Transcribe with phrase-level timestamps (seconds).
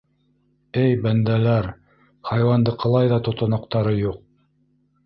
[0.83, 1.69] Эй, бәндәләр...
[2.31, 4.23] хайуандыҡылай ҙа тотанаҡтары юҡ...